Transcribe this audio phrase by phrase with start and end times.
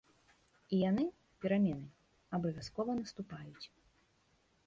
[0.75, 1.03] І яны,
[1.43, 1.89] перамены,
[2.39, 3.65] абавязкова наступаюць.